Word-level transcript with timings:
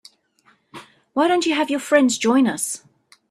Why 1.13 1.27
don't 1.27 1.45
you 1.45 1.53
have 1.53 1.69
your 1.69 1.79
friends 1.79 2.17
join 2.17 2.47
us? 2.47 2.81